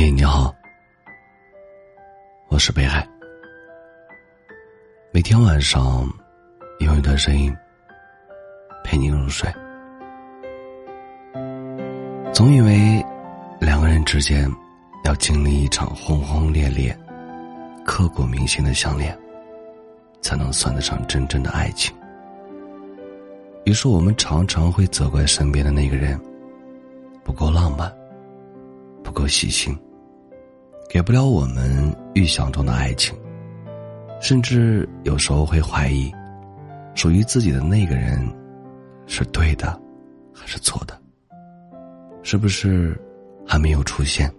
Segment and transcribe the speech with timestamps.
[0.00, 0.54] 嘿，你好，
[2.50, 3.04] 我是北海。
[5.10, 6.08] 每天晚上
[6.78, 7.52] 用一段声音
[8.84, 9.52] 陪你入睡。
[12.32, 13.04] 总以为
[13.58, 14.48] 两个人之间
[15.02, 16.96] 要经历一场轰轰烈烈、
[17.84, 19.18] 刻骨铭心的相恋，
[20.20, 21.92] 才能算得上真正的爱情。
[23.64, 26.16] 于是我们常常会责怪身边的那个人
[27.24, 27.92] 不够浪漫。
[29.02, 29.76] 不够细心，
[30.88, 33.14] 给不了我们预想中的爱情，
[34.22, 36.10] 甚至有时候会怀疑，
[36.94, 38.26] 属于自己的那个人，
[39.06, 39.78] 是对的，
[40.32, 40.98] 还是错的？
[42.22, 42.98] 是不是
[43.46, 44.32] 还没有出现？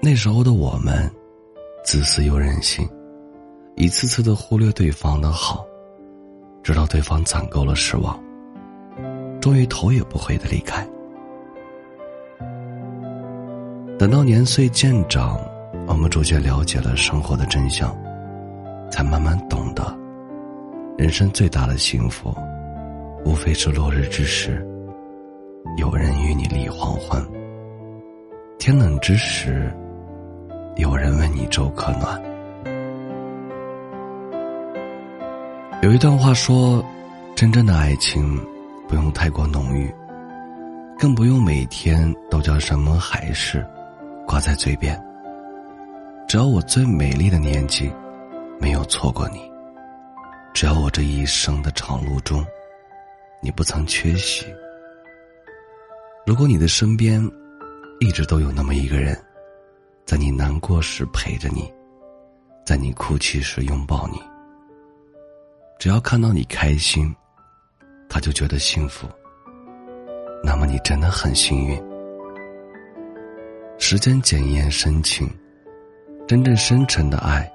[0.00, 1.08] 那时候的我们，
[1.84, 2.88] 自私又任性，
[3.76, 5.64] 一次次的忽略对方的好，
[6.60, 8.20] 直到对方攒够了失望，
[9.40, 10.84] 终于头也不回的离开。
[14.02, 15.38] 等到年岁渐长，
[15.86, 17.96] 我们逐渐了解了生活的真相，
[18.90, 19.96] 才慢慢懂得，
[20.98, 22.34] 人生最大的幸福，
[23.24, 24.60] 无非是落日之时，
[25.78, 27.22] 有人与你立黄昏；
[28.58, 29.72] 天冷之时，
[30.74, 32.20] 有人为你粥可暖。
[35.80, 36.84] 有一段话说
[37.36, 38.36] ：“真正的爱情，
[38.88, 39.88] 不用太过浓郁，
[40.98, 43.64] 更不用每天都叫山盟海誓。”
[44.26, 45.00] 挂在嘴边。
[46.28, 47.92] 只要我最美丽的年纪，
[48.58, 49.40] 没有错过你；
[50.54, 52.44] 只要我这一生的长路中，
[53.42, 54.46] 你不曾缺席。
[56.24, 57.22] 如果你的身边，
[58.00, 59.14] 一直都有那么一个人，
[60.06, 61.70] 在你难过时陪着你，
[62.64, 64.18] 在你哭泣时拥抱你，
[65.78, 67.14] 只要看到你开心，
[68.08, 69.06] 他就觉得幸福，
[70.42, 71.91] 那么你真的很幸运。
[73.84, 75.28] 时间检验深情，
[76.28, 77.52] 真正深沉的爱，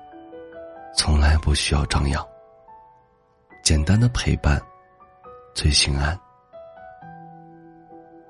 [0.94, 2.22] 从来不需要张扬。
[3.64, 4.62] 简单的陪伴，
[5.56, 6.20] 最心安。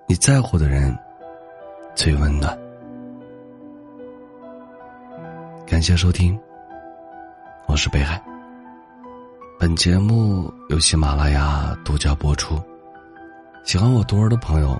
[0.07, 0.96] 你在乎的人，
[1.96, 2.56] 最温暖。
[5.66, 6.40] 感谢收听，
[7.66, 8.22] 我是北海。
[9.59, 12.62] 本节目由喜马拉雅独家播出。
[13.66, 14.80] 喜欢我多儿的朋友，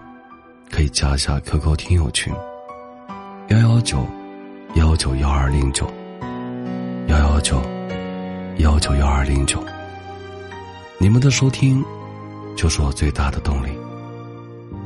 [0.70, 2.32] 可以加一下 QQ 听友群。
[3.50, 4.06] 幺幺九
[4.76, 5.90] 幺九幺二零九，
[7.08, 7.62] 幺幺九
[8.58, 9.64] 幺九幺二零九。
[10.98, 11.82] 你们的收听
[12.58, 13.70] 就是我最大的动力。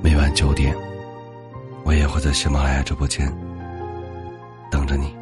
[0.03, 0.75] 每晚九点，
[1.83, 3.35] 我也会在喜马拉雅直播间
[4.69, 5.20] 等着你。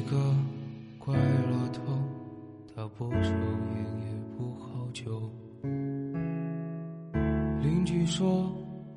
[0.00, 0.16] 一个
[0.98, 1.82] 怪老头，
[2.74, 5.30] 他不抽烟也不喝酒，
[7.60, 8.50] 邻居说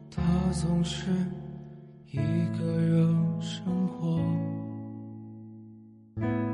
[0.09, 1.11] 他总是
[2.09, 2.15] 一
[2.57, 4.17] 个人生活。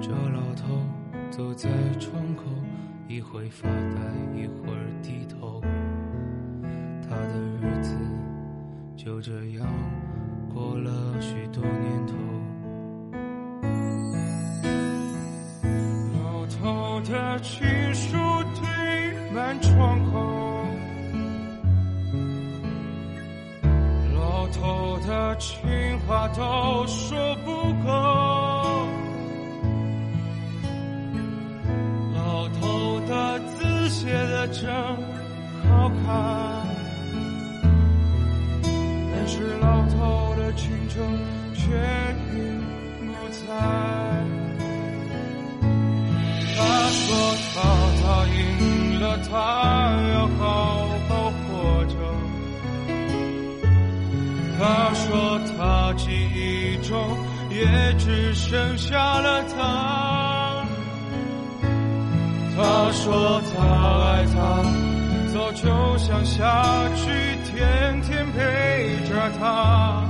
[0.01, 0.65] 这老头
[1.29, 2.45] 走在窗口，
[3.07, 4.01] 一会发呆，
[4.35, 5.61] 一会儿低头，
[7.07, 7.95] 他的日子
[8.95, 9.67] 就这样
[10.51, 12.28] 过了许多年头。
[16.99, 18.17] 我的情书
[18.59, 18.67] 堆
[19.33, 20.19] 满窗口，
[24.13, 25.57] 老头的情
[26.05, 27.51] 话都说不
[27.85, 27.89] 够，
[32.13, 34.69] 老头的字写的真
[35.69, 36.67] 好看，
[38.61, 41.07] 但是老头的青春
[41.55, 41.63] 却
[42.33, 42.59] 已
[42.99, 43.07] 不
[43.47, 43.98] 在。
[49.31, 49.35] 他
[50.13, 51.95] 要好好活着。
[54.57, 56.97] 他说他记忆中
[57.49, 60.65] 也只剩下了他。
[62.57, 63.63] 他说他
[64.05, 64.37] 爱他，
[65.33, 68.37] 早就想下去天天陪
[69.07, 70.03] 着他。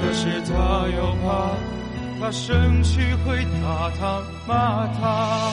[0.00, 0.52] 可是他
[0.94, 1.26] 又怕
[2.20, 5.52] 他生气会打他骂他。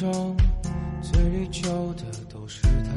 [0.00, 0.10] 张，
[1.02, 2.90] 嘴里叫的都是他。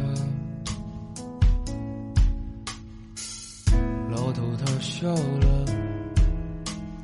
[4.10, 5.66] 老头他笑了，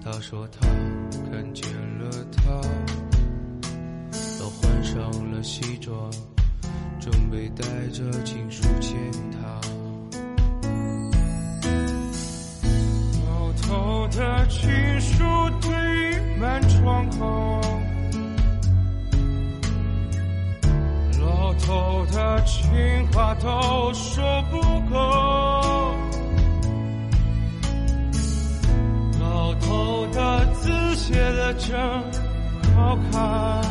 [0.01, 0.65] 他说他
[1.29, 1.69] 看见
[1.99, 2.61] 了他，
[4.39, 5.01] 他换上
[5.33, 6.09] 了西装，
[7.01, 8.95] 准备带着情书见
[9.33, 9.59] 他。
[13.27, 15.25] 老头的情书
[15.59, 15.69] 堆
[16.39, 17.38] 满窗口。
[21.65, 22.61] 头的情
[23.11, 24.59] 话都说不
[24.91, 24.95] 够，
[29.19, 31.77] 老头的字写的真
[32.75, 33.61] 好看，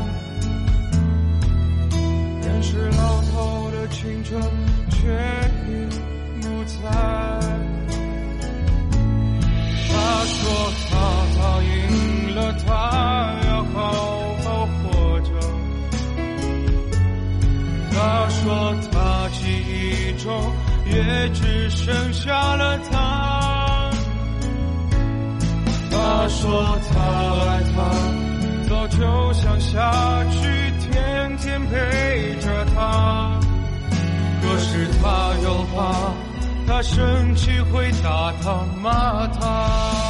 [2.42, 4.40] 但是老头的青春
[4.90, 4.96] 却
[5.66, 5.70] 已
[6.40, 6.78] 不在。
[9.90, 9.94] 他
[10.24, 10.36] 说
[10.90, 10.92] 他
[11.36, 12.68] 答应了他
[18.42, 20.52] 说他记忆中
[20.86, 23.90] 也只剩下了他。
[25.90, 27.76] 他说他爱他，
[28.68, 33.40] 早就想下去天天陪着他。
[34.40, 35.76] 可是他又怕
[36.66, 40.07] 他生气会打他骂他。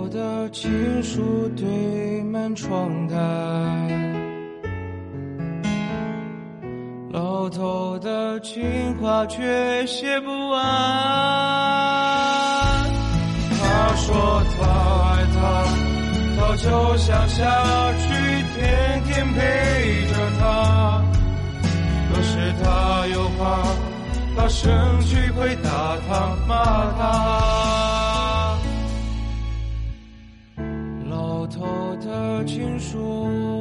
[0.00, 3.18] 老头的情书堆满窗台，
[7.10, 8.62] 老头的情
[8.96, 10.62] 话却写不完。
[13.60, 14.64] 他说他
[15.04, 15.64] 爱他，
[16.40, 17.44] 早就想下
[17.98, 18.08] 去
[18.54, 21.04] 天天陪着他。
[22.10, 23.44] 可是他又怕
[24.34, 26.54] 他生气会打他骂
[26.98, 27.69] 他。
[32.44, 33.59] 轻说